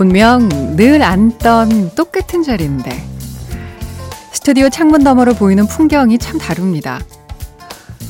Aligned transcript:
분명 0.00 0.48
늘 0.76 1.02
앉던 1.02 1.94
똑같은 1.94 2.42
자리인데 2.42 2.90
스튜디오 4.32 4.70
창문 4.70 5.02
너머로 5.02 5.34
보이는 5.34 5.66
풍경이 5.66 6.16
참 6.16 6.38
다릅니다. 6.38 6.98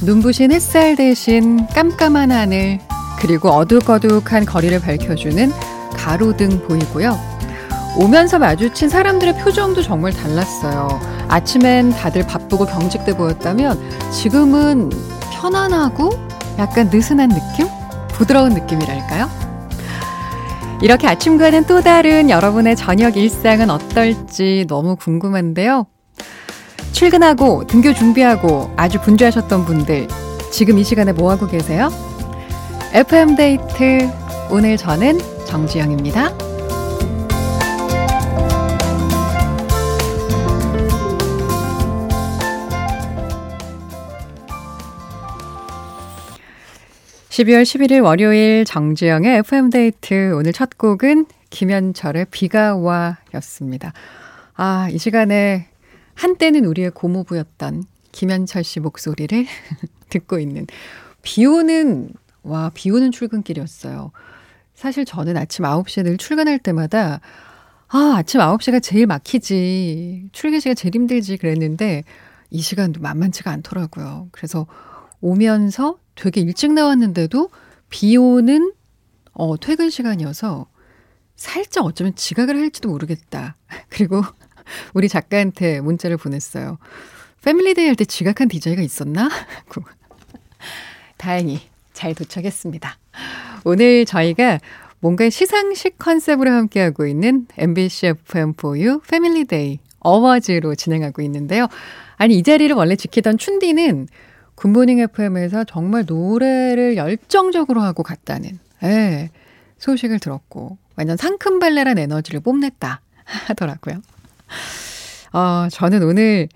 눈부신 0.00 0.52
햇살 0.52 0.94
대신 0.94 1.66
깜깜한 1.66 2.30
하늘 2.30 2.78
그리고 3.18 3.48
어둑어둑한 3.48 4.46
거리를 4.46 4.78
밝혀주는 4.78 5.50
가로등 5.96 6.62
보이고요. 6.68 7.18
오면서 7.96 8.38
마주친 8.38 8.88
사람들의 8.88 9.38
표정도 9.38 9.82
정말 9.82 10.12
달랐어요. 10.12 11.00
아침엔 11.26 11.90
다들 11.90 12.24
바쁘고 12.24 12.66
경직돼 12.66 13.16
보였다면 13.16 13.76
지금은 14.12 14.90
편안하고 15.32 16.10
약간 16.56 16.88
느슨한 16.88 17.30
느낌? 17.30 17.66
부드러운 18.12 18.54
느낌이랄까요? 18.54 19.49
이렇게 20.82 21.06
아침과는 21.06 21.64
또 21.66 21.82
다른 21.82 22.30
여러분의 22.30 22.74
저녁 22.74 23.16
일상은 23.16 23.70
어떨지 23.70 24.64
너무 24.66 24.96
궁금한데요. 24.96 25.86
출근하고 26.92 27.66
등교 27.66 27.94
준비하고 27.94 28.72
아주 28.76 29.00
분주하셨던 29.00 29.64
분들 29.66 30.08
지금 30.50 30.78
이 30.78 30.84
시간에 30.84 31.12
뭐 31.12 31.30
하고 31.30 31.46
계세요? 31.46 31.90
FM 32.92 33.36
데이트 33.36 34.08
오늘 34.50 34.76
저는 34.76 35.18
정지영입니다. 35.46 36.49
12월 47.40 47.62
11일 47.62 48.04
월요일 48.04 48.66
정지영의 48.66 49.38
FM데이트. 49.38 50.34
오늘 50.34 50.52
첫 50.52 50.76
곡은 50.76 51.24
김현철의 51.48 52.26
비가 52.30 52.76
와 52.76 53.16
였습니다. 53.32 53.94
아, 54.54 54.88
이 54.90 54.98
시간에 54.98 55.68
한때는 56.14 56.66
우리의 56.66 56.90
고모부였던 56.90 57.84
김현철 58.12 58.62
씨 58.62 58.80
목소리를 58.80 59.46
듣고 60.10 60.38
있는 60.38 60.66
비 61.22 61.46
오는, 61.46 62.10
와, 62.42 62.70
비 62.74 62.90
오는 62.90 63.10
출근길이었어요. 63.10 64.12
사실 64.74 65.06
저는 65.06 65.38
아침 65.38 65.64
9시에 65.64 66.04
늘 66.04 66.18
출근할 66.18 66.58
때마다 66.58 67.20
아, 67.88 68.16
아침 68.18 68.40
9시가 68.40 68.82
제일 68.82 69.06
막히지. 69.06 70.28
출근 70.32 70.60
시간 70.60 70.76
제일 70.76 70.94
힘들지. 70.94 71.38
그랬는데 71.38 72.04
이 72.50 72.60
시간도 72.60 73.00
만만치가 73.00 73.50
않더라고요. 73.50 74.28
그래서 74.30 74.66
오면서 75.22 75.96
되게 76.20 76.42
일찍 76.42 76.72
나왔는데도 76.74 77.48
비 77.88 78.16
오는 78.16 78.72
어, 79.32 79.56
퇴근 79.58 79.88
시간이어서 79.88 80.66
살짝 81.34 81.86
어쩌면 81.86 82.14
지각을 82.14 82.56
할지도 82.56 82.90
모르겠다. 82.90 83.56
그리고 83.88 84.22
우리 84.92 85.08
작가한테 85.08 85.80
문자를 85.80 86.18
보냈어요. 86.18 86.78
Family 87.42 87.71
Day 87.71 87.86
할 87.86 87.94
때 87.96 88.04
지각한 88.04 88.48
DJ가 88.48 88.82
있었나? 88.82 89.30
다행히 91.16 91.60
잘 91.94 92.14
도착했습니다. 92.14 92.98
오늘 93.64 94.04
저희가 94.04 94.60
뭔가 95.00 95.30
시상식 95.30 95.98
concept으로 95.98 96.50
함께하고 96.50 97.06
있는 97.06 97.46
MBC 97.56 98.12
FM4U 98.12 99.02
Family 99.08 99.55
Day 99.55 99.78
Awards로 100.00 100.74
진행하고 100.74 101.22
있는데요. 101.22 101.66
아니, 102.16 102.36
이 102.36 102.42
자리를 102.42 102.74
원래 102.76 102.96
지키던 102.96 103.38
춘디는 103.38 104.08
굿모닝 104.60 104.98
FM에서 104.98 105.64
정말 105.64 106.04
노래를 106.06 106.96
열정적으로 106.96 107.80
하고 107.80 108.02
갔다는 108.02 108.58
예, 108.82 109.30
소식을 109.78 110.18
들었고 110.18 110.76
완전 110.96 111.16
상큼발랄한 111.16 111.96
에너지를 111.96 112.40
뽐냈다 112.40 113.00
하더라고요. 113.24 114.02
어, 115.32 115.68
저는 115.70 116.02
오늘 116.02 116.48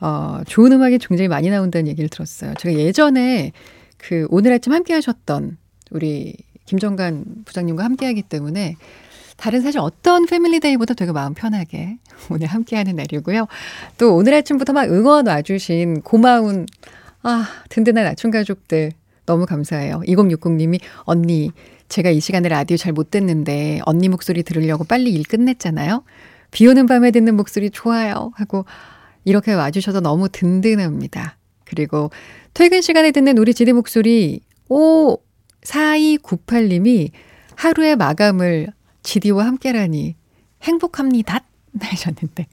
어, 0.00 0.40
좋은 0.46 0.72
음악이 0.72 0.96
굉장히 0.98 1.28
많이 1.28 1.50
나온다는 1.50 1.88
얘기를 1.88 2.08
들었어요. 2.08 2.54
제가 2.54 2.74
예전에 2.74 3.52
그 3.98 4.26
오늘 4.30 4.54
아침 4.54 4.72
함께 4.72 4.94
하셨던 4.94 5.58
우리 5.90 6.34
김정관 6.64 7.24
부장님과 7.44 7.84
함께 7.84 8.06
하기 8.06 8.22
때문에 8.22 8.76
다른 9.36 9.60
사실 9.60 9.78
어떤 9.78 10.24
패밀리데이보다 10.24 10.94
되게 10.94 11.12
마음 11.12 11.34
편하게 11.34 11.98
오늘 12.30 12.46
함께 12.46 12.76
하는 12.76 12.96
날이고요. 12.96 13.46
또 13.98 14.16
오늘 14.16 14.32
아침부터 14.34 14.72
막 14.72 14.84
응원 14.90 15.26
와주신 15.26 16.00
고마운 16.00 16.66
아, 17.22 17.46
든든한 17.68 18.06
아침 18.06 18.30
가족들 18.30 18.92
너무 19.26 19.46
감사해요. 19.46 20.00
2060님이 20.06 20.80
언니 21.04 21.50
제가 21.88 22.10
이 22.10 22.20
시간에 22.20 22.48
라디오 22.48 22.76
잘 22.76 22.92
못 22.92 23.10
듣는데 23.10 23.80
언니 23.84 24.08
목소리 24.08 24.42
들으려고 24.42 24.84
빨리 24.84 25.12
일 25.12 25.24
끝냈잖아요. 25.24 26.04
비 26.50 26.66
오는 26.66 26.86
밤에 26.86 27.10
듣는 27.10 27.36
목소리 27.36 27.70
좋아요 27.70 28.32
하고 28.34 28.64
이렇게 29.24 29.52
와주셔서 29.54 30.00
너무 30.00 30.28
든든합니다. 30.28 31.36
그리고 31.64 32.10
퇴근 32.54 32.82
시간에 32.82 33.12
듣는 33.12 33.38
우리 33.38 33.54
지대 33.54 33.72
목소리 33.72 34.40
오 34.68 35.18
4298님이 35.62 37.10
하루의 37.56 37.96
마감을 37.96 38.68
GD와 39.02 39.46
함께라니 39.46 40.16
행복합니다 40.62 41.44
하셨는데 41.80 42.46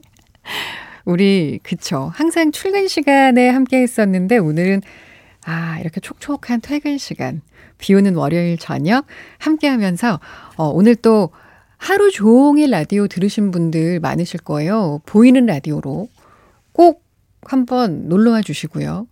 우리 1.06 1.60
그쵸. 1.64 2.12
항상 2.14 2.52
출근 2.52 2.88
시간에 2.88 3.50
함께 3.50 3.82
했었는데 3.82 4.38
오늘은 4.38 4.82
아, 5.46 5.80
이렇게 5.80 6.00
촉촉한 6.00 6.62
퇴근 6.62 6.98
시간, 6.98 7.42
비 7.78 7.94
오는 7.94 8.16
월요일 8.16 8.58
저녁 8.58 9.06
함께 9.38 9.68
하면서 9.68 10.20
어, 10.58 10.68
오늘 10.68 10.96
또 10.96 11.32
하루 11.78 12.12
종일 12.12 12.72
라디오 12.72 13.08
들으신 13.08 13.52
분들 13.52 14.02
많으실 14.02 14.42
거예요. 14.42 15.02
보이는 15.06 15.46
라디오로 15.46 16.09
꼭 16.74 17.04
한번 17.44 18.09
놀러 18.09 18.32
와 18.32 18.42
주시고요. 18.42 19.08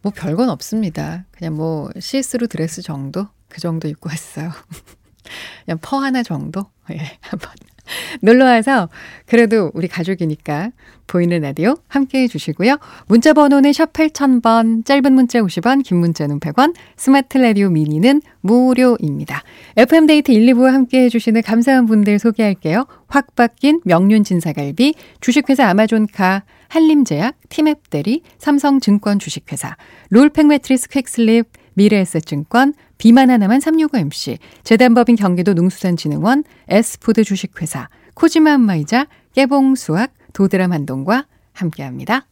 뭐 0.00 0.12
별건 0.14 0.48
없습니다. 0.48 1.26
그냥 1.32 1.54
뭐 1.54 1.90
시스루 1.98 2.48
드레스 2.48 2.82
정도? 2.82 3.28
그 3.48 3.60
정도 3.60 3.88
입고 3.88 4.08
왔어요. 4.08 4.50
그냥 5.66 5.78
fur 5.82 5.98
하나 5.98 6.22
정도? 6.22 6.66
예, 6.90 7.18
한번 7.20 7.50
놀러 8.20 8.44
와서 8.44 8.88
그래도 9.26 9.70
우리 9.74 9.88
가족이니까 9.88 10.70
보이는 11.06 11.40
라디오 11.40 11.74
함께 11.88 12.22
해주시고요. 12.22 12.78
문자 13.06 13.32
번호는 13.32 13.72
샵 13.72 13.92
8000번, 13.92 14.84
짧은 14.84 15.12
문자 15.12 15.40
50원, 15.40 15.82
긴 15.82 15.98
문자는 15.98 16.38
100원, 16.40 16.74
스마트 16.96 17.38
라디오 17.38 17.70
미니는 17.70 18.20
무료입니다. 18.40 19.42
FM데이트 19.76 20.32
1, 20.32 20.54
2부와 20.54 20.70
함께 20.70 21.04
해주시는 21.04 21.42
감사한 21.42 21.86
분들 21.86 22.18
소개할게요. 22.18 22.86
확 23.08 23.34
바뀐 23.34 23.80
명륜 23.84 24.22
진사갈비, 24.22 24.94
주식회사 25.20 25.68
아마존카, 25.68 26.44
한림제약, 26.68 27.36
티맵대리, 27.48 28.22
삼성증권 28.38 29.18
주식회사, 29.18 29.76
롤팩 30.10 30.46
매트리스 30.46 30.88
퀵슬립, 30.90 31.46
미래에셋증권, 31.78 32.74
비만 32.98 33.30
하나만 33.30 33.60
365MC, 33.60 34.38
재단법인 34.64 35.16
경기도 35.16 35.54
농수산진흥원, 35.54 36.44
S푸드 36.68 37.24
주식회사, 37.24 37.88
코지마 38.14 38.52
안마이자, 38.52 39.06
깨봉수학, 39.34 40.12
도드람 40.32 40.72
한동과 40.72 41.26
함께합니다. 41.52 42.26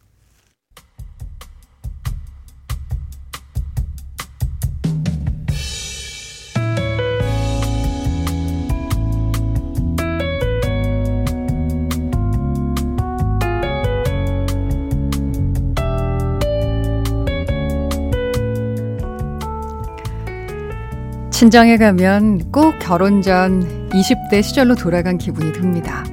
친정에 21.37 21.77
가면 21.77 22.51
꼭 22.51 22.79
결혼 22.79 23.21
전 23.21 23.91
20대 23.91 24.41
시절로 24.41 24.73
돌아간 24.73 25.19
기분이 25.19 25.53
듭니다. 25.53 26.03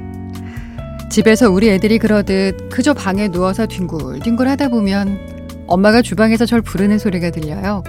집에서 1.08 1.50
우리 1.50 1.70
애들이 1.70 1.98
그러듯 1.98 2.68
그저 2.68 2.92
방에 2.92 3.28
누워서 3.28 3.66
뒹굴뒹굴 3.66 4.46
하다 4.46 4.68
보면 4.68 5.64
엄마가 5.66 6.02
주방에서 6.02 6.44
절 6.44 6.60
부르는 6.60 6.98
소리가 6.98 7.30
들려요. 7.30 7.82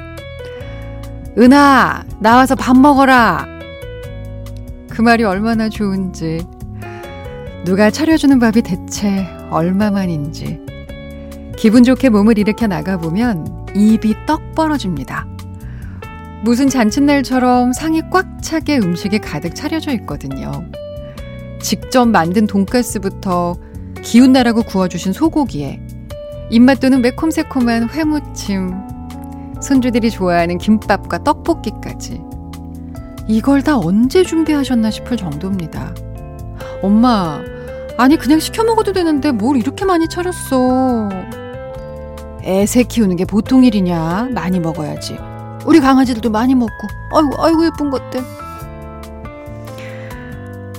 은하, 1.38 2.06
나와서 2.22 2.56
밥 2.56 2.78
먹어라! 2.78 3.46
그 4.90 5.02
말이 5.02 5.26
얼마나 5.26 5.68
좋은지, 5.68 6.42
누가 7.66 7.92
차려주는 7.92 8.40
밥이 8.40 8.62
대체 8.62 9.28
얼마만인지, 9.50 10.62
기분 11.58 11.84
좋게 11.84 12.08
몸을 12.08 12.38
일으켜 12.38 12.68
나가보면 12.68 13.66
입이 13.76 14.26
떡 14.26 14.56
벌어집니다. 14.56 15.35
무슨 16.45 16.69
잔칫날처럼 16.69 17.74
상이 17.74 18.03
꽉 18.12 18.44
차게 18.44 18.77
음식이 18.77 19.18
가득 19.18 19.56
차려져 19.56 19.92
있거든요. 19.94 20.51
직접 21.59 22.06
만든 22.06 22.45
돈가스부터 22.45 23.56
기운 24.03 24.31
나라고 24.33 24.62
구워주신 24.62 25.12
소고기에 25.12 25.81
입맛 26.51 26.80
도는 26.81 27.01
매콤새콤한 27.01 27.89
회무침, 27.89 28.75
손주들이 29.59 30.12
좋아하는 30.12 30.59
김밥과 30.59 31.24
떡볶이까지 31.24 32.21
이걸 33.27 33.63
다 33.63 33.80
언제 33.80 34.21
준비하셨나 34.21 34.92
싶을 34.92 35.18
정도입니다. 35.18 35.95
엄마, 36.83 37.42
아니, 37.97 38.18
그냥 38.18 38.39
시켜 38.39 38.63
먹어도 38.63 38.94
되는데 38.94 39.31
뭘 39.31 39.57
이렇게 39.57 39.83
많이 39.83 40.07
차렸어. 40.07 41.09
애새 42.44 42.83
키우는 42.83 43.15
게 43.15 43.25
보통 43.25 43.63
일이냐? 43.63 44.30
많이 44.31 44.59
먹어야지. 44.59 45.18
우리 45.66 45.80
강아지들도 45.80 46.30
많이 46.30 46.56
먹고. 46.56 46.88
아이고, 47.12 47.44
아이고, 47.44 47.66
예쁜 47.66 47.90
것들. 47.90 48.22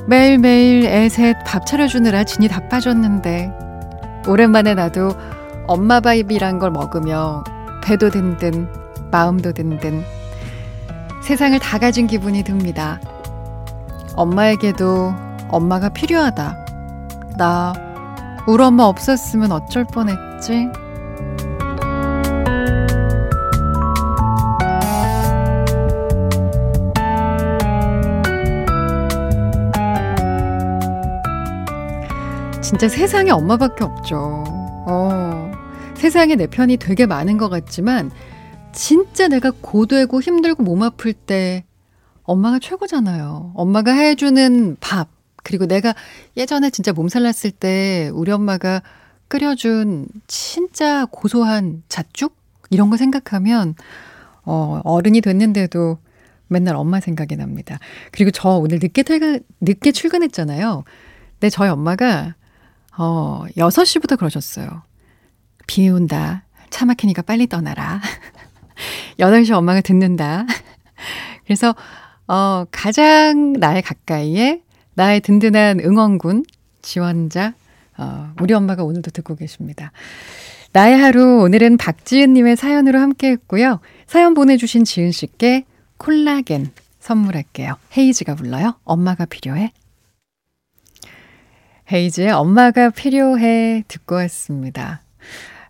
매일매일 0.06 0.86
애셋 0.86 1.38
밥 1.44 1.66
차려주느라 1.66 2.24
진이 2.24 2.48
다 2.48 2.60
빠졌는데, 2.68 3.52
오랜만에 4.28 4.74
나도 4.74 5.10
엄마 5.66 5.98
밥이란 5.98 6.60
걸 6.60 6.70
먹으며 6.70 7.42
배도 7.82 8.10
든든, 8.10 8.68
마음도 9.10 9.52
든든, 9.52 10.04
세상을 11.24 11.58
다 11.58 11.78
가진 11.78 12.06
기분이 12.06 12.44
듭니다. 12.44 13.00
엄마에게도 14.14 15.12
엄마가 15.48 15.88
필요하다. 15.88 16.66
나, 17.36 17.72
우리 18.46 18.62
엄마 18.62 18.84
없었으면 18.84 19.50
어쩔 19.50 19.84
뻔했지? 19.84 20.68
진짜 32.66 32.88
세상에 32.88 33.30
엄마밖에 33.30 33.84
없죠. 33.84 34.42
어, 34.88 35.52
세상에 35.94 36.34
내 36.34 36.48
편이 36.48 36.78
되게 36.78 37.06
많은 37.06 37.38
것 37.38 37.48
같지만, 37.48 38.10
진짜 38.72 39.28
내가 39.28 39.52
고되고 39.60 40.20
힘들고 40.20 40.64
몸 40.64 40.82
아플 40.82 41.12
때 41.12 41.64
엄마가 42.24 42.58
최고잖아요. 42.58 43.52
엄마가 43.54 43.92
해주는 43.92 44.78
밥, 44.80 45.06
그리고 45.44 45.66
내가 45.66 45.94
예전에 46.36 46.70
진짜 46.70 46.92
몸살 46.92 47.22
났을 47.22 47.52
때 47.52 48.10
우리 48.12 48.32
엄마가 48.32 48.82
끓여준 49.28 50.08
진짜 50.26 51.06
고소한 51.08 51.84
잣죽? 51.88 52.34
이런 52.70 52.90
거 52.90 52.96
생각하면, 52.96 53.76
어, 54.42 54.80
어른이 54.82 55.20
됐는데도 55.20 55.98
맨날 56.48 56.74
엄마 56.74 56.98
생각이 56.98 57.36
납니다. 57.36 57.78
그리고 58.10 58.32
저 58.32 58.56
오늘 58.56 58.80
늦게 58.82 59.04
퇴근, 59.04 59.38
늦게 59.60 59.92
출근했잖아요. 59.92 60.82
근데 61.34 61.48
저희 61.48 61.68
엄마가 61.68 62.34
어, 62.98 63.44
6시부터 63.56 64.18
그러셨어요. 64.18 64.82
비 65.66 65.88
온다. 65.88 66.44
차 66.70 66.84
막히니까 66.84 67.22
빨리 67.22 67.46
떠나라. 67.46 68.00
8시 69.18 69.52
엄마가 69.52 69.80
듣는다. 69.80 70.46
그래서, 71.44 71.74
어, 72.26 72.64
가장 72.70 73.52
나의 73.54 73.82
가까이에 73.82 74.62
나의 74.94 75.20
든든한 75.20 75.80
응원군, 75.80 76.44
지원자, 76.82 77.54
어, 77.98 78.32
우리 78.40 78.54
엄마가 78.54 78.82
오늘도 78.84 79.10
듣고 79.10 79.36
계십니다. 79.36 79.92
나의 80.72 80.98
하루, 80.98 81.40
오늘은 81.42 81.76
박지은님의 81.78 82.56
사연으로 82.56 82.98
함께 82.98 83.30
했고요. 83.30 83.80
사연 84.06 84.34
보내주신 84.34 84.84
지은 84.84 85.12
씨께 85.12 85.64
콜라겐 85.96 86.70
선물할게요. 87.00 87.76
헤이즈가 87.96 88.34
불러요. 88.34 88.74
엄마가 88.84 89.24
필요해. 89.24 89.72
헤이즈의 91.92 92.30
엄마가 92.30 92.90
필요해 92.90 93.84
듣고 93.86 94.16
왔습니다. 94.16 95.02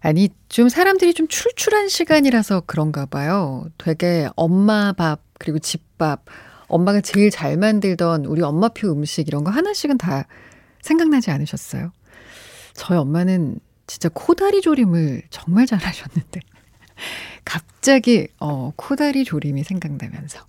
아니, 0.01 0.29
좀 0.49 0.69
사람들이 0.69 1.15
좀 1.15 1.29
출출한 1.29 1.89
시간이라서 1.89 2.63
그런가 2.67 3.07
봐요. 3.07 3.67
되게 3.77 4.29
엄마 4.37 4.93
밥, 4.93 5.21
그리고 5.39 5.59
집밥, 5.59 6.25
엄마가 6.69 7.01
제일 7.01 7.31
잘 7.31 7.57
만들던 7.57 8.25
우리 8.25 8.43
엄마표 8.43 8.91
음식 8.91 9.29
이런 9.29 9.45
거 9.45 9.51
하나씩은 9.51 9.99
다 9.99 10.27
생각나지 10.81 11.31
않으셨어요? 11.31 11.93
저희 12.73 12.99
엄마는 12.99 13.59
진짜 13.87 14.09
코다리 14.13 14.63
조림을 14.63 15.23
정말 15.31 15.67
잘하셨는데. 15.67 16.41
갑자기, 17.45 18.29
어, 18.41 18.73
코다리 18.77 19.25
조림이 19.25 19.65
생각나면서. 19.65 20.41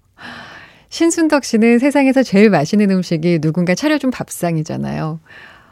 신순덕 0.89 1.43
씨는 1.43 1.79
세상에서 1.79 2.23
제일 2.23 2.49
맛있는 2.49 2.89
음식이 2.91 3.39
누군가 3.39 3.75
차려준 3.75 4.11
밥상이잖아요. 4.11 5.19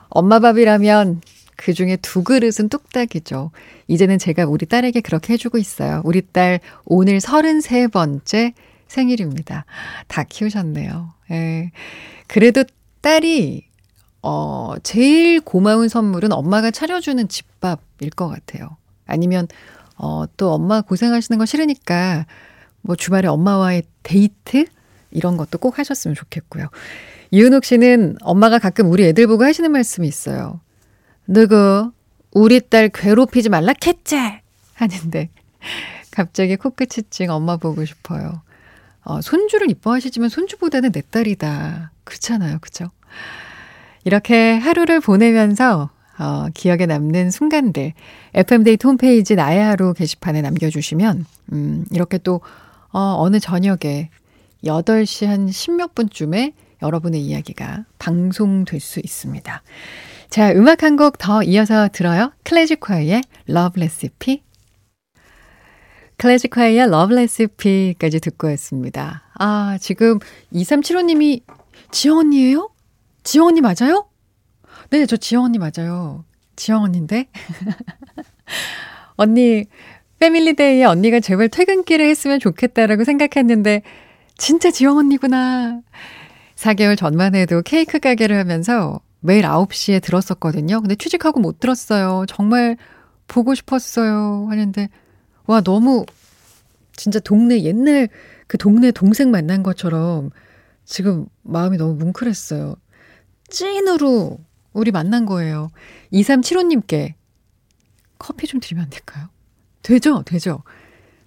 엄마 0.09 0.39
밥이라면 0.39 1.21
그 1.55 1.73
중에 1.73 1.97
두 1.97 2.23
그릇은 2.23 2.69
뚝딱이죠. 2.69 3.51
이제는 3.87 4.17
제가 4.17 4.45
우리 4.45 4.65
딸에게 4.65 5.01
그렇게 5.01 5.33
해주고 5.33 5.57
있어요. 5.57 6.01
우리 6.03 6.21
딸 6.21 6.59
오늘 6.85 7.19
33번째 7.19 8.53
생일입니다. 8.87 9.65
다 10.07 10.23
키우셨네요. 10.23 11.13
예. 11.31 11.71
그래도 12.27 12.63
딸이, 13.01 13.65
어, 14.21 14.73
제일 14.83 15.41
고마운 15.41 15.89
선물은 15.89 16.31
엄마가 16.31 16.71
차려주는 16.71 17.27
집밥일 17.27 18.09
것 18.15 18.27
같아요. 18.27 18.77
아니면, 19.05 19.47
어, 19.97 20.25
또 20.37 20.53
엄마 20.53 20.81
고생하시는 20.81 21.37
거 21.37 21.45
싫으니까, 21.45 22.25
뭐 22.81 22.95
주말에 22.95 23.27
엄마와의 23.27 23.83
데이트? 24.03 24.65
이런 25.11 25.37
것도 25.37 25.57
꼭 25.59 25.79
하셨으면 25.79 26.13
좋겠고요. 26.15 26.67
이은옥 27.31 27.65
씨는 27.65 28.17
엄마가 28.21 28.59
가끔 28.59 28.91
우리 28.91 29.05
애들 29.05 29.27
보고 29.27 29.43
하시는 29.43 29.71
말씀이 29.71 30.07
있어요. 30.07 30.61
누구 31.27 31.91
우리 32.31 32.61
딸 32.61 32.89
괴롭히지 32.89 33.49
말라 33.49 33.73
캣째 33.73 34.41
하는데 34.75 35.29
갑자기 36.11 36.55
코끝이 36.55 37.03
찡 37.09 37.29
엄마 37.29 37.57
보고 37.57 37.83
싶어요. 37.85 38.41
어, 39.03 39.21
손주를 39.21 39.69
이뻐하시지만 39.69 40.29
손주보다는 40.29 40.91
내 40.91 41.01
딸이다. 41.09 41.91
그렇잖아요. 42.03 42.57
그죠? 42.59 42.89
이렇게 44.03 44.57
하루를 44.57 44.99
보내면서 44.99 45.89
어, 46.17 46.47
기억에 46.53 46.85
남는 46.85 47.31
순간들 47.31 47.93
FM데이트 48.33 48.87
홈페이지 48.87 49.35
나의 49.35 49.61
하루 49.61 49.93
게시판에 49.93 50.41
남겨주시면 50.41 51.25
음, 51.53 51.85
이렇게 51.91 52.17
또 52.17 52.41
어, 52.91 53.15
어느 53.19 53.39
저녁에 53.39 54.09
8시 54.63 55.25
한 55.25 55.47
10몇 55.47 55.93
분쯤에 55.93 56.53
여러분의 56.85 57.21
이야기가 57.21 57.85
방송될 57.99 58.79
수 58.79 58.99
있습니다. 58.99 59.61
자, 60.29 60.51
음악 60.51 60.83
한 60.83 60.95
곡 60.95 61.17
더 61.17 61.43
이어서 61.43 61.87
들어요. 61.91 62.31
클래식화의 62.43 63.21
Love 63.49 63.81
Recipe. 63.81 64.41
클래식화의 66.17 66.77
Love 66.79 67.15
Recipe까지 67.15 68.19
듣고 68.19 68.47
왔습니다. 68.47 69.23
아, 69.37 69.77
지금 69.81 70.19
2375님이 70.53 71.41
지영 71.91 72.17
언니예요? 72.19 72.69
지영 73.23 73.47
언니 73.47 73.61
맞아요? 73.61 74.07
네, 74.91 75.05
저 75.05 75.17
지영 75.17 75.43
언니 75.43 75.57
맞아요. 75.57 76.23
지영 76.55 76.83
언니인데? 76.83 77.27
언니, 79.17 79.65
패밀리데이에 80.19 80.85
언니가 80.85 81.19
제발 81.19 81.49
퇴근길에 81.49 82.07
했으면 82.07 82.39
좋겠다라고 82.39 83.03
생각했는데, 83.03 83.81
진짜 84.37 84.71
지영 84.71 84.97
언니구나. 84.97 85.81
4개월 86.55 86.97
전만 86.97 87.35
해도 87.35 87.61
케이크 87.61 87.99
가게를 87.99 88.37
하면서 88.37 89.01
매일 89.19 89.43
9시에 89.43 90.01
들었었거든요. 90.01 90.81
근데 90.81 90.95
취직하고 90.95 91.39
못 91.39 91.59
들었어요. 91.59 92.25
정말 92.27 92.77
보고 93.27 93.55
싶었어요. 93.55 94.47
하는데, 94.49 94.89
와, 95.47 95.61
너무, 95.61 96.05
진짜 96.95 97.19
동네, 97.19 97.63
옛날 97.63 98.07
그 98.47 98.57
동네 98.57 98.91
동생 98.91 99.31
만난 99.31 99.63
것처럼 99.63 100.29
지금 100.85 101.25
마음이 101.41 101.77
너무 101.77 101.95
뭉클했어요. 101.95 102.75
찐으로 103.49 104.39
우리 104.73 104.91
만난 104.91 105.25
거예요. 105.25 105.69
2375님께 106.13 107.13
커피 108.19 108.47
좀 108.47 108.59
드리면 108.59 108.83
안 108.83 108.89
될까요? 108.89 109.29
되죠? 109.81 110.23
되죠? 110.23 110.63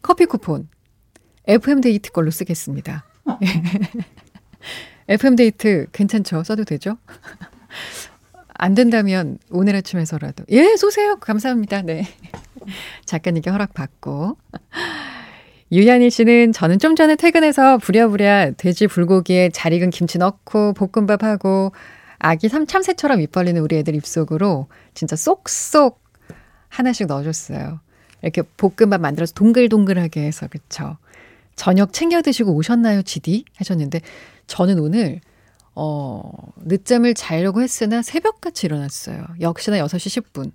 커피 0.03 0.27
쿠폰. 0.27 0.69
FM데이트 1.47 2.13
걸로 2.13 2.31
쓰겠습니다. 2.31 3.05
FM데이트 5.09 5.87
괜찮죠? 5.93 6.45
써도 6.45 6.65
되죠? 6.65 6.99
안 8.55 8.75
된다면 8.75 9.39
오늘 9.51 9.77
아침에서라도. 9.77 10.45
예, 10.51 10.77
쏘세요. 10.77 11.17
감사합니다. 11.17 11.83
네. 11.83 12.07
작가님께 13.07 13.51
허락받고. 13.51 14.37
유현일 15.71 16.11
씨는 16.11 16.53
저는 16.53 16.79
좀 16.79 16.97
전에 16.97 17.15
퇴근해서 17.17 17.79
부랴부랴 17.79 18.53
돼지 18.53 18.87
불고기에 18.87 19.51
잘 19.51 19.73
익은 19.75 19.91
김치 19.91 20.19
넣고 20.19 20.73
볶음밥하고 20.73 21.73
아기 22.19 22.49
삼 22.49 22.67
참새처럼 22.67 23.21
입 23.21 23.33
벌리는 23.33 23.61
우리 23.61 23.77
애들 23.77 23.95
입속으로 23.95 24.69
진짜 24.95 25.15
쏙쏙 25.15 26.03
하나씩 26.69 27.07
넣어줬어요. 27.07 27.81
이렇게 28.23 28.43
볶음밥 28.57 29.01
만들어서 29.01 29.35
동글동글하게 29.35 30.23
해서 30.23 30.49
그쵸. 30.49 30.97
저녁 31.55 31.93
챙겨 31.93 32.23
드시고 32.23 32.53
오셨나요, 32.55 33.03
지디? 33.03 33.45
하셨는데 33.57 34.01
저는 34.49 34.81
오늘 34.81 35.21
어, 35.77 36.33
늦잠을 36.57 37.15
자려고 37.15 37.63
했으나 37.63 38.03
새벽같이 38.03 38.67
일어났어요. 38.67 39.25
역시나 39.41 39.79
6시 39.79 40.23
10분. 40.23 40.51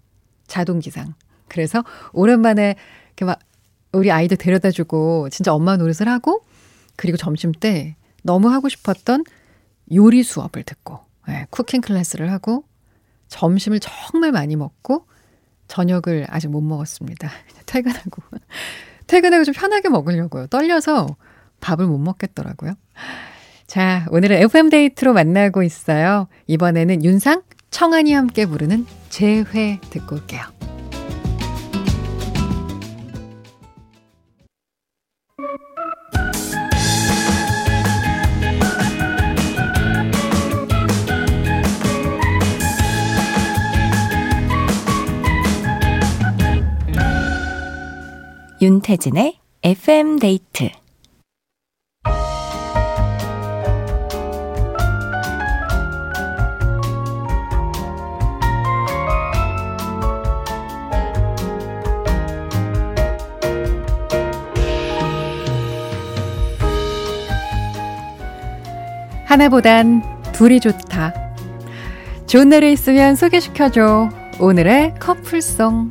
자동 0.48 0.80
기상. 0.80 1.14
그래서 1.48 1.84
오랜만에 2.12 2.76
이렇게 3.08 3.24
막 3.24 3.40
우리 3.94 4.12
아이들 4.12 4.36
데려다 4.36 4.72
주고 4.72 5.30
진짜 5.30 5.54
엄마 5.54 5.78
노릇을 5.78 6.10
하고 6.10 6.44
그리고 6.98 7.16
점심 7.16 7.54
때 7.54 7.96
너무 8.24 8.50
하고 8.50 8.68
싶었던 8.68 9.24
요리 9.94 10.24
수업을 10.24 10.64
듣고 10.64 11.00
네, 11.28 11.46
쿠킹 11.52 11.82
클래스를 11.82 12.32
하고 12.32 12.66
점심을 13.30 13.80
정말 13.80 14.32
많이 14.32 14.56
먹고 14.56 15.08
저녁을 15.68 16.28
아직 16.30 16.50
못 16.50 16.62
먹었습니다. 16.62 17.32
퇴근하고. 17.66 18.22
퇴근하고 19.08 19.44
좀 19.44 19.54
편하게 19.54 19.90
먹으려고요. 19.90 20.48
떨려서 20.48 21.16
밥을 21.62 21.88
못 21.88 21.98
먹겠더라고요. 21.98 22.74
자, 23.68 24.06
오늘은 24.12 24.38
FM데이트로 24.38 25.14
만나고 25.14 25.64
있어요. 25.64 26.28
이번에는 26.48 27.04
윤상, 27.04 27.42
청한이 27.72 28.14
함께 28.14 28.46
부르는 28.46 28.86
재회 29.10 29.80
듣고 29.90 30.16
올게요. 30.16 30.42
윤태진의 48.62 49.40
FM 49.64 50.20
데이트 50.20 50.70
하나보단 69.34 70.04
둘이 70.32 70.60
좋다. 70.60 71.12
좋은 72.28 72.50
날에 72.50 72.72
있으면 72.72 73.16
소개시켜줘. 73.16 74.10
오늘의 74.40 74.94
커플송. 75.00 75.90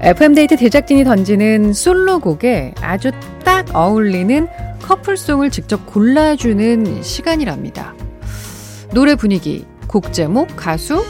FM데이트 0.00 0.56
제작진이 0.56 1.04
던지는 1.04 1.72
솔로곡에 1.72 2.74
아주 2.80 3.12
딱 3.44 3.72
어울리는 3.76 4.48
커플송을 4.82 5.50
직접 5.50 5.86
골라주는 5.86 7.04
시간이랍니다. 7.04 7.94
노래 8.92 9.14
분위기, 9.14 9.64
곡 9.86 10.12
제목, 10.12 10.48
가수, 10.56 11.04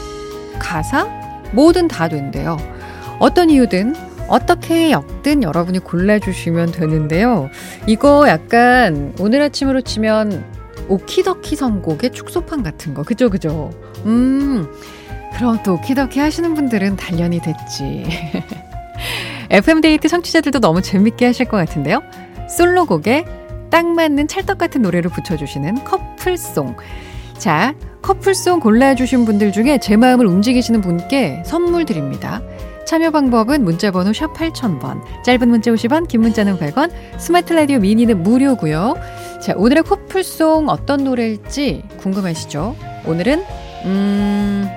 가사, 0.59 1.07
뭐든 1.53 1.87
다 1.87 2.07
된대요. 2.07 2.57
어떤 3.19 3.49
이유든 3.49 3.95
어떻게 4.27 4.91
엮든 4.91 5.43
여러분이 5.43 5.79
골라주시면 5.79 6.71
되는데요. 6.71 7.49
이거 7.87 8.27
약간 8.27 9.13
오늘 9.19 9.41
아침으로 9.41 9.81
치면 9.81 10.45
오키더키 10.87 11.55
선곡의 11.55 12.11
축소판 12.11 12.63
같은 12.63 12.93
거. 12.93 13.03
그죠, 13.03 13.29
그죠? 13.29 13.71
음, 14.05 14.67
그럼 15.35 15.59
또 15.63 15.75
오키더키 15.75 16.19
하시는 16.19 16.53
분들은 16.53 16.95
단련이 16.95 17.41
됐지. 17.41 18.05
FM데이트 19.49 20.07
청취자들도 20.07 20.59
너무 20.59 20.81
재밌게 20.81 21.25
하실 21.25 21.45
것 21.47 21.57
같은데요. 21.57 22.01
솔로곡에 22.49 23.25
딱 23.69 23.85
맞는 23.85 24.27
찰떡 24.27 24.57
같은 24.57 24.81
노래를 24.81 25.11
붙여주시는 25.11 25.83
커플송. 25.83 26.75
자, 27.37 27.73
커플송 28.01 28.59
골라주신 28.59 29.25
분들 29.25 29.51
중에 29.51 29.79
제 29.79 29.95
마음을 29.95 30.25
움직이시는 30.25 30.81
분께 30.81 31.41
선물 31.45 31.85
드립니다. 31.85 32.41
참여 32.89 33.11
방법은 33.11 33.63
문자번호 33.63 34.13
샵 34.13 34.33
8000번, 34.33 35.03
짧은 35.23 35.47
문자 35.47 35.69
50원, 35.69 36.07
긴 36.07 36.21
문자는 36.21 36.57
100원, 36.57 36.91
스마트 37.19 37.53
라디오 37.53 37.77
미니는 37.77 38.23
무료고요. 38.23 38.95
자, 39.43 39.53
오늘의 39.55 39.83
커플송 39.83 40.69
어떤 40.69 41.03
노래일지 41.03 41.83
궁금하시죠? 41.97 42.75
오늘은 43.05 43.43
음, 43.85 44.67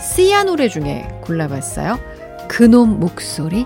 씨야 0.00 0.42
노래 0.42 0.66
중에 0.66 1.06
골라봤어요. 1.20 2.00
그놈 2.48 2.98
목소리 2.98 3.64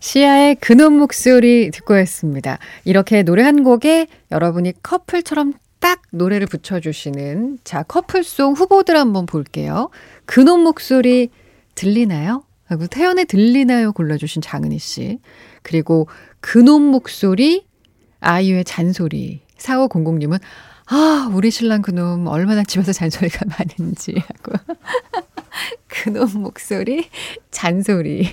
시아의 0.00 0.56
그놈 0.56 0.94
목소리 0.94 1.70
듣고 1.70 1.94
왔습니다. 1.94 2.58
이렇게 2.84 3.22
노래 3.22 3.44
한 3.44 3.62
곡에 3.62 4.08
여러분이 4.32 4.82
커플처럼 4.82 5.52
딱 5.86 6.02
노래를 6.10 6.48
붙여주시는 6.48 7.60
자 7.62 7.84
커플송 7.84 8.54
후보들 8.54 8.96
한번 8.96 9.24
볼게요. 9.24 9.88
그놈 10.24 10.64
목소리 10.64 11.30
들리나요? 11.76 12.42
하고 12.64 12.88
태연의 12.88 13.26
들리나요 13.26 13.92
골라주신 13.92 14.42
장은희 14.42 14.80
씨. 14.80 15.20
그리고 15.62 16.08
그놈 16.40 16.82
목소리 16.82 17.68
아이유의 18.18 18.64
잔소리 18.64 19.42
4500님은 19.58 20.40
아 20.86 21.30
우리 21.32 21.52
신랑 21.52 21.82
그놈 21.82 22.26
얼마나 22.26 22.64
집에서 22.64 22.92
잔소리가 22.92 23.44
많은지 23.56 24.16
하고 24.16 24.58
그놈 25.86 26.42
목소리 26.42 27.08
잔소리 27.52 28.28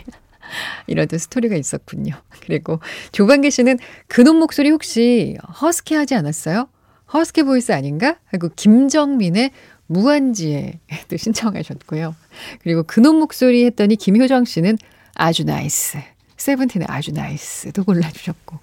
이런 0.88 1.08
스토리가 1.08 1.56
있었군요. 1.56 2.16
그리고 2.42 2.80
조반기 3.12 3.52
씨는 3.52 3.78
그놈 4.08 4.38
목소리 4.38 4.72
혹시 4.72 5.38
허스키 5.62 5.94
하지 5.94 6.16
않았어요? 6.16 6.68
허스키 7.12 7.44
voice 7.44 7.72
아닌가? 7.72 8.18
하고 8.26 8.50
김정민의 8.56 9.52
무한지애도 9.88 11.18
신청하셨고요. 11.18 12.16
그리고 12.62 12.84
그놈 12.84 13.18
목소리 13.18 13.66
했더니 13.66 13.96
김효정 13.96 14.46
씨는 14.46 14.78
아주 15.16 15.44
nice. 15.44 15.98
세븐틴의 16.38 16.88
아주 16.90 17.12
nice도 17.12 17.84
골라주셨고. 17.84 18.60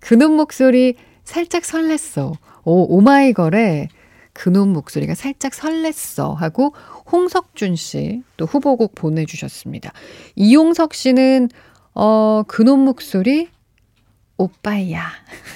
그놈 0.00 0.32
목소리 0.32 0.96
살짝 1.24 1.62
설렜어. 1.62 2.36
오, 2.64 2.96
오마이걸의 2.96 3.88
그놈 4.32 4.72
목소리가 4.72 5.14
살짝 5.14 5.52
설렜어 5.52 6.34
하고 6.34 6.74
홍석준 7.10 7.76
씨 7.76 8.22
또 8.36 8.44
후보곡 8.44 8.94
보내주셨습니다. 8.94 9.92
이용석 10.34 10.94
씨는 10.94 11.48
어 11.94 12.42
그놈 12.46 12.80
목소리 12.80 13.48
오빠야. 14.36 15.10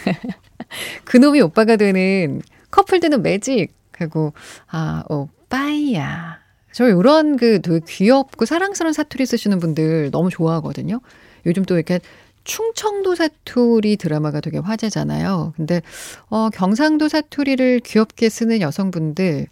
그놈이 1.05 1.41
오빠가 1.41 1.77
되는 1.77 2.43
커플되는 2.71 3.23
매직 3.23 3.73
하고 3.99 4.33
아 4.69 5.05
오빠야. 5.09 6.39
저 6.73 6.89
이런 6.89 7.37
그 7.37 7.61
되게 7.61 7.81
귀엽고 7.87 8.47
사랑스러운 8.47 8.93
사투리 8.93 9.27
쓰시는 9.27 9.59
분들 9.59 10.11
너무 10.11 10.31
좋아하거든요. 10.31 11.01
요즘 11.47 11.65
또 11.65 11.75
이렇게 11.75 12.01
충청도 12.45 13.17
사투리 13.17 13.97
드라마가 13.97 14.41
되게 14.41 14.59
화제잖아요. 14.59 15.53
근데 15.57 15.83
어 16.29 16.49
경상도 16.51 17.09
사투리를 17.09 17.81
귀엽게 17.81 18.29
쓰는 18.29 18.61
여성분들 18.61 19.47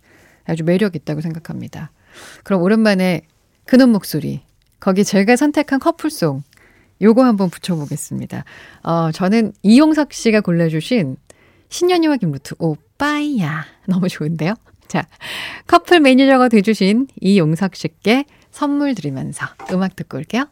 아주 0.46 0.64
매력 0.64 0.96
있다고 0.96 1.20
생각합니다. 1.20 1.90
그럼 2.44 2.62
오랜만에 2.62 3.22
그놈 3.66 3.90
목소리 3.90 4.42
거기 4.80 5.04
제가 5.04 5.36
선택한 5.36 5.80
커플송 5.80 6.42
요거 7.00 7.24
한번 7.24 7.50
붙여보겠습니다. 7.50 8.44
어, 8.82 9.10
저는 9.12 9.52
이용석 9.62 10.12
씨가 10.12 10.40
골라주신 10.40 11.16
신현희와 11.68 12.16
김루트 12.16 12.54
오빠야 12.58 13.64
너무 13.86 14.08
좋은데요. 14.08 14.54
자 14.88 15.06
커플 15.66 16.00
매니저가 16.00 16.48
돼주신 16.48 17.08
이용석 17.20 17.76
씨께 17.76 18.24
선물 18.50 18.94
드리면서 18.94 19.46
음악 19.72 19.96
듣고 19.96 20.16
올게요. 20.18 20.48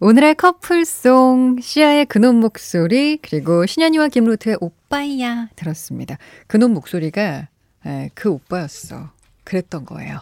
오늘의 0.00 0.34
커플송 0.34 1.60
씨야의 1.60 2.06
그놈 2.06 2.36
목소리 2.40 3.18
그리고 3.22 3.64
신현희와 3.64 4.08
김루트의 4.08 4.58
오빠야 4.60 5.48
들었습니다. 5.56 6.18
그놈 6.46 6.74
목소리가 6.74 7.48
에, 7.86 8.10
그 8.14 8.30
오빠였어. 8.30 9.13
그랬던 9.44 9.84
거예요. 9.84 10.20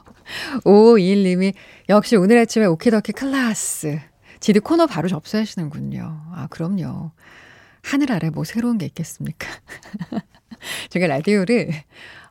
5521님이 0.65 1.55
역시 1.89 2.17
오늘 2.17 2.39
아침에 2.39 2.67
오키더키 2.67 3.13
클라스. 3.13 4.01
지디 4.41 4.61
코너 4.61 4.87
바로 4.87 5.09
접수하시는군요. 5.09 6.21
아, 6.35 6.49
그럼요. 6.51 7.13
하늘 7.83 8.13
아래 8.13 8.31
뭐 8.31 8.45
새로운 8.45 8.79
게 8.79 8.87
있겠습니까? 8.87 9.49
제가 10.91 11.07
라디오를, 11.07 11.71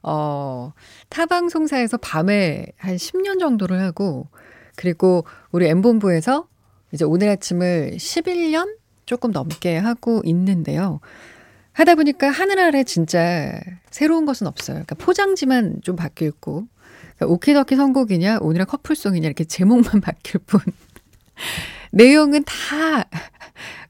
어, 0.03 0.73
타방송사에서 1.09 1.97
밤에 1.97 2.67
한 2.77 2.95
10년 2.95 3.39
정도를 3.39 3.81
하고, 3.81 4.27
그리고 4.75 5.25
우리 5.51 5.67
엠본부에서 5.67 6.47
이제 6.93 7.05
오늘 7.05 7.29
아침을 7.29 7.93
11년 7.95 8.77
조금 9.05 9.31
넘게 9.31 9.77
하고 9.77 10.21
있는데요. 10.25 10.99
하다 11.73 11.95
보니까 11.95 12.29
하늘 12.29 12.59
아래 12.59 12.83
진짜 12.83 13.59
새로운 13.89 14.25
것은 14.25 14.47
없어요. 14.47 14.75
그러니까 14.75 14.95
포장지만 14.95 15.79
좀 15.81 15.95
바뀌었고, 15.95 16.67
그러니까 17.21 17.27
오키더키 17.27 17.75
선곡이냐, 17.75 18.39
오늘의 18.41 18.65
커플송이냐, 18.65 19.27
이렇게 19.27 19.43
제목만 19.43 20.01
바뀔 20.01 20.41
뿐. 20.45 20.59
내용은 21.91 22.43
다 22.43 23.05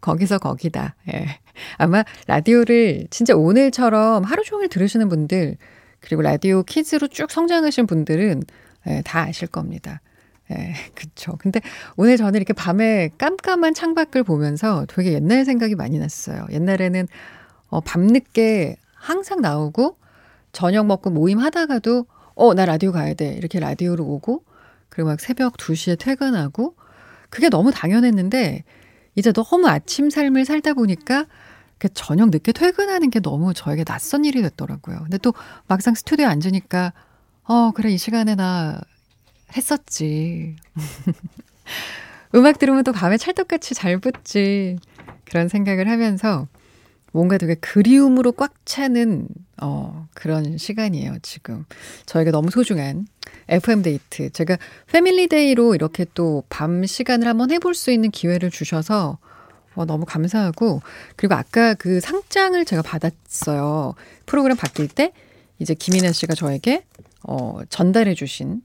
거기서 0.02 0.40
거기다. 0.40 0.96
예. 1.14 1.40
아마 1.78 2.04
라디오를 2.28 3.08
진짜 3.10 3.36
오늘처럼 3.36 4.24
하루 4.24 4.44
종일 4.44 4.68
들으시는 4.68 5.08
분들, 5.08 5.58
그리고 6.02 6.22
라디오 6.22 6.64
키즈로 6.64 7.08
쭉 7.08 7.32
성장하신 7.32 7.88
분들은 7.88 8.44
예, 8.88 9.02
다 9.06 9.22
아실 9.22 9.48
겁니다. 9.48 10.02
예, 10.52 10.74
그쵸. 10.96 11.38
근데 11.40 11.62
오늘 11.96 12.18
저는 12.18 12.36
이렇게 12.36 12.52
밤에 12.52 13.12
깜깜한 13.18 13.74
창밖을 13.74 14.24
보면서 14.24 14.86
되게 14.90 15.14
옛날 15.14 15.46
생각이 15.46 15.76
많이 15.76 16.00
났어요. 16.00 16.48
옛날에는 16.52 17.08
어, 17.68 17.80
밤늦게 17.80 18.76
항상 18.96 19.40
나오고 19.40 19.98
저녁 20.52 20.88
먹고 20.88 21.12
모임 21.12 21.40
하다가도 21.40 22.06
어, 22.42 22.56
나 22.56 22.66
라디오 22.66 22.92
가야 22.92 23.14
돼. 23.14 23.36
이렇게 23.36 23.60
라디오로 23.60 24.04
오고 24.04 24.44
그리고 24.90 25.10
막 25.10 25.20
새벽 25.20 25.58
2시에 25.58 25.96
퇴근하고 26.00 26.76
그게 27.30 27.50
너무 27.50 27.72
당연했는데 27.72 28.64
이제 29.14 29.32
너무 29.32 29.68
아침 29.68 30.10
삶을 30.10 30.46
살다 30.46 30.74
보니까 30.74 31.28
그 31.78 31.90
저녁 31.94 32.32
늦게 32.32 32.52
퇴근하는 32.52 33.12
게 33.12 33.20
너무 33.20 33.54
저에게 33.54 33.84
낯선 33.84 34.26
일이 34.26 34.42
됐더라고요. 34.42 35.02
근데 35.04 35.20
또 35.20 35.36
막상 35.68 35.94
스튜디오에 35.94 36.28
앉으니까 36.28 36.94
어, 37.44 37.72
그래, 37.76 37.92
이 37.92 38.00
시간에 38.00 38.34
나 38.34 38.82
했었지. 39.56 40.56
음악 42.34 42.58
들으면 42.58 42.84
또 42.84 42.92
밤에 42.92 43.18
찰떡같이 43.18 43.76
잘 43.76 44.00
붙지. 44.00 44.78
그런 45.26 45.48
생각을 45.48 45.88
하면서 45.88 46.48
뭔가 47.12 47.38
되게 47.38 47.56
그리움으로 47.56 48.32
꽉 48.32 48.54
차는 48.66 49.28
어, 49.62 50.08
그런 50.14 50.58
시간이에요, 50.58 51.18
지금. 51.22 51.66
저에게 52.06 52.32
너무 52.32 52.50
소중한 52.52 53.06
FM데이트. 53.50 54.30
제가 54.32 54.58
Family 54.92 55.38
Day로 55.38 55.76
이렇게 55.76 56.06
또 56.14 56.44
밤 56.50 56.86
시간을 56.86 57.28
한번 57.28 57.52
해볼 57.52 57.76
수 57.76 57.92
있는 57.92 58.12
기회를 58.12 58.50
주셔서 58.50 59.18
어, 59.76 59.86
너무 59.86 60.06
감사하고, 60.06 60.82
그리고 61.16 61.36
아까 61.36 61.74
그 61.76 62.02
상장을 62.02 62.64
제가 62.66 62.82
받았어요. 62.82 63.94
프로그램 64.26 64.58
바뀔 64.58 64.88
때, 64.90 65.14
이제 65.60 65.74
김인아 65.74 66.12
씨가 66.12 66.34
저에게, 66.36 66.84
어, 67.24 67.60
전달해 67.70 68.14
주신 68.14 68.62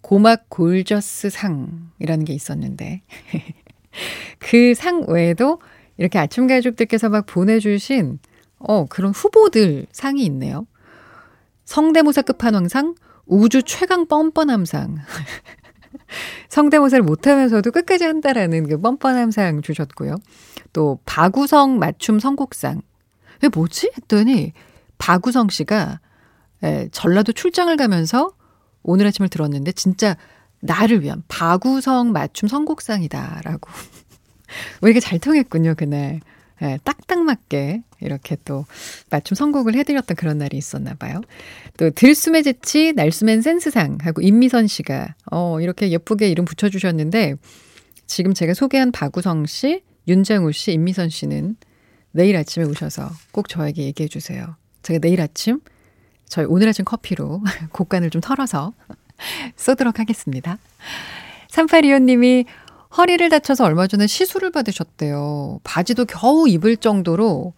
고막 0.00 0.46
골저스 0.48 1.28
상이라는 1.30 2.24
게 2.24 2.32
있었는데, 2.32 3.02
그 4.38 4.74
상 4.74 5.04
외에도 5.08 5.60
이렇게 5.98 6.18
아침 6.18 6.46
가족들께서 6.46 7.08
막 7.08 7.26
보내주신 7.26 8.18
어, 8.58 8.86
그런 8.86 9.12
후보들 9.12 9.86
상이 9.92 10.24
있네요. 10.24 10.66
성대모사 11.64 12.22
끝판왕상, 12.22 12.94
우주 13.26 13.62
최강 13.62 14.06
뻔뻔함상. 14.06 14.96
성대모사를 16.48 17.02
못하면서도 17.04 17.70
끝까지 17.70 18.04
한다라는 18.04 18.68
그 18.68 18.80
뻔뻔함상 18.80 19.62
주셨고요. 19.62 20.16
또 20.72 20.98
바구성 21.04 21.78
맞춤 21.78 22.18
선곡상. 22.18 22.80
왜 23.42 23.48
뭐지? 23.54 23.92
했더니 23.96 24.52
바구성 24.96 25.48
씨가 25.50 26.00
에, 26.62 26.88
전라도 26.90 27.32
출장을 27.32 27.76
가면서 27.76 28.32
오늘 28.82 29.06
아침을 29.06 29.28
들었는데 29.28 29.72
진짜 29.72 30.16
나를 30.60 31.02
위한 31.02 31.22
바구성 31.28 32.12
맞춤 32.12 32.48
선곡상이다라고. 32.48 33.70
왜 34.82 34.90
이렇게 34.90 35.00
잘 35.00 35.18
통했군요, 35.18 35.74
그날. 35.76 36.20
예, 36.60 36.78
딱딱 36.82 37.20
맞게 37.22 37.82
이렇게 38.00 38.36
또 38.44 38.64
맞춤 39.10 39.36
선곡을 39.36 39.74
해드렸던 39.76 40.16
그런 40.16 40.38
날이 40.38 40.56
있었나 40.56 40.94
봐요. 40.94 41.20
또 41.76 41.90
들숨의 41.90 42.42
재치, 42.42 42.92
날숨엔 42.92 43.42
센스상 43.42 43.98
하고 44.02 44.22
임미선 44.22 44.66
씨가 44.66 45.14
어, 45.30 45.60
이렇게 45.60 45.90
예쁘게 45.90 46.28
이름 46.28 46.44
붙여주셨는데 46.44 47.36
지금 48.06 48.34
제가 48.34 48.54
소개한 48.54 48.90
박우성 48.90 49.46
씨, 49.46 49.82
윤장우 50.08 50.50
씨, 50.52 50.72
임미선 50.72 51.10
씨는 51.10 51.56
내일 52.10 52.36
아침에 52.36 52.64
오셔서 52.64 53.10
꼭 53.30 53.48
저에게 53.48 53.84
얘기해 53.84 54.08
주세요. 54.08 54.56
제가 54.82 54.98
내일 54.98 55.20
아침 55.20 55.60
저희 56.26 56.46
오늘 56.46 56.68
아침 56.68 56.84
커피로 56.84 57.42
곡간을 57.72 58.10
좀 58.10 58.20
털어서 58.20 58.72
쏘도록 59.56 59.98
하겠습니다. 60.00 60.58
3825님이 61.50 62.46
허리를 62.96 63.28
다쳐서 63.28 63.64
얼마 63.64 63.86
전에 63.86 64.06
시술을 64.06 64.50
받으셨대요. 64.50 65.60
바지도 65.64 66.04
겨우 66.06 66.48
입을 66.48 66.76
정도로 66.78 67.54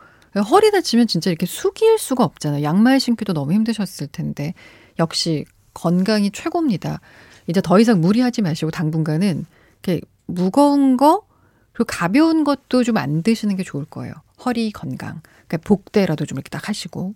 허리 0.51 0.71
다치면 0.71 1.07
진짜 1.07 1.31
이렇게 1.31 1.47
숙일 1.47 1.99
수가 1.99 2.25
없잖아요. 2.25 2.63
양말 2.63 3.01
신기도 3.01 3.33
너무 3.33 3.53
힘드셨을 3.53 4.09
텐데 4.09 4.55
역시 4.99 5.45
건강이 5.75 6.31
최고입니다. 6.31 7.01
이제 7.47 7.61
더 7.61 7.79
이상 7.81 8.01
무리하지 8.01 8.43
마시고 8.43 8.71
당분간은 8.71 9.45
이렇게 9.83 10.01
무거운 10.27 10.97
거 10.97 11.23
그리고 11.73 11.87
가벼운 11.87 12.45
것도 12.45 12.85
좀 12.85 12.97
안 12.97 13.23
드시는 13.23 13.57
게 13.57 13.63
좋을 13.63 13.85
거예요. 13.85 14.15
허리 14.45 14.71
건강. 14.71 15.21
그러니까 15.47 15.69
복대라도 15.69 16.27
좀 16.27 16.37
이렇게 16.37 16.49
딱 16.51 16.69
하시고. 16.69 17.15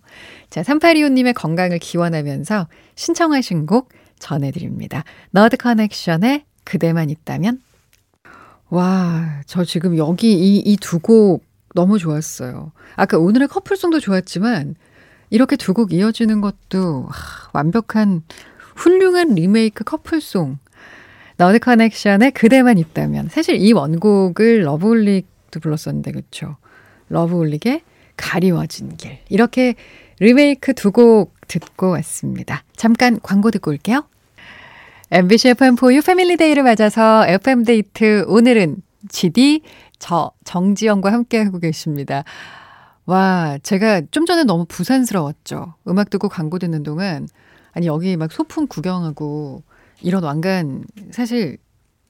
자, 0.51 0.63
3825님의 0.63 1.35
건강을 1.35 1.79
기원하면서 1.79 2.69
신청하신 2.95 3.67
곡 3.67 3.91
전해드립니다. 4.19 5.05
너드 5.31 5.57
커넥션의 5.57 6.45
그대만 6.65 7.11
있다면 7.11 7.61
와, 8.71 9.41
저 9.47 9.65
지금 9.65 9.97
여기 9.97 10.33
이, 10.33 10.59
이 10.59 10.77
두 10.77 10.99
곡 10.99 11.45
너무 11.75 11.99
좋았어요. 11.99 12.73
아까 12.97 13.19
오늘의 13.19 13.49
커플송도 13.49 14.01
좋았지만, 14.01 14.75
이렇게 15.31 15.57
두 15.57 15.75
곡 15.75 15.93
이어지는 15.93 16.41
것도 16.41 17.07
하, 17.11 17.51
완벽한 17.53 18.23
훌륭한 18.77 19.35
리메이크 19.35 19.85
커플송. 19.85 20.59
너드 21.37 21.59
커넥션의 21.59 22.31
그대만 22.33 22.79
있다면. 22.79 23.29
사실 23.29 23.57
이 23.57 23.73
원곡을 23.73 24.63
러브홀릭도 24.65 25.61
불렀었는데, 25.61 26.13
그쵸? 26.13 26.57
러브홀릭의 27.09 27.83
가리워진 28.17 28.97
길. 28.97 29.19
이렇게 29.29 29.75
리메이크 30.21 30.75
두 30.75 30.93
곡 30.93 31.35
듣고 31.49 31.91
왔습니다. 31.91 32.63
잠깐 32.77 33.19
광고 33.21 33.51
듣고 33.51 33.73
올게요. 33.73 34.05
MBC 35.11 35.53
FM4U 35.53 36.05
Family 36.05 36.32
Day를 36.32 36.63
맞아서 36.63 37.27
FM데이트 37.27 38.25
오늘은 38.27 38.77
GD 39.11 39.63
저 39.99 40.33
정지영과 40.45 41.13
함께하고 41.13 41.59
계십니다. 41.59 42.25
와, 43.07 43.59
제가 43.63 44.03
좀 44.11 44.25
전에 44.25 44.45
너무 44.45 44.65
부산스러웠죠. 44.65 45.75
음악 45.89 46.09
듣고 46.09 46.29
광고 46.29 46.59
듣는 46.59 46.83
동안 46.83 47.29
아니 47.73 47.87
여기 47.87 48.17
막 48.17 48.33
소품 48.33 48.67
구경하고 48.67 49.63
이런 50.01 50.25
왕관 50.25 50.85
사실 51.11 51.59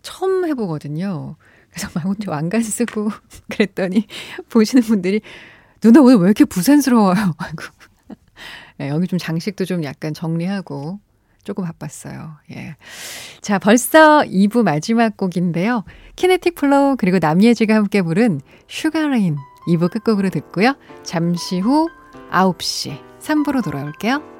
처음 0.02 0.46
해보거든요. 0.46 1.37
그래서 1.70 1.88
막 1.94 2.04
혼자 2.04 2.30
왕관 2.30 2.62
쓰고 2.62 3.11
그랬더니 3.50 4.07
보시는 4.50 4.85
분들이 4.85 5.20
누나 5.80 6.00
오늘 6.00 6.16
왜 6.18 6.24
이렇게 6.26 6.44
부산스러워요? 6.44 7.14
하고 7.38 7.64
네, 8.78 8.88
여기 8.88 9.09
좀 9.09 9.18
장식도 9.18 9.64
좀 9.64 9.83
약간 9.83 10.14
정리하고 10.14 11.00
조금 11.44 11.64
바빴어요. 11.64 12.33
예. 12.52 12.76
자, 13.40 13.59
벌써 13.59 14.22
2부 14.22 14.64
마지막 14.64 15.16
곡인데요. 15.16 15.85
키네틱 16.16 16.54
플로우 16.54 16.96
그리고 16.98 17.18
남예지가 17.20 17.74
함께 17.74 18.02
부른 18.02 18.40
슈가레인 18.68 19.37
2부 19.68 19.90
끝곡으로 19.90 20.30
듣고요. 20.30 20.76
잠시 21.02 21.61
후 21.61 21.88
9시 22.30 23.00
3부로 23.20 23.62
돌아올게요. 23.62 24.33